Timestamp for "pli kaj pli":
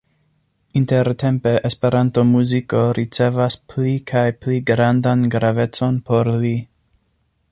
3.73-4.59